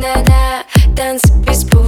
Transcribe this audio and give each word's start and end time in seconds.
Да-да, 0.00 0.62
танцы 0.94 1.26
без 1.44 1.64
пуговиц 1.64 1.87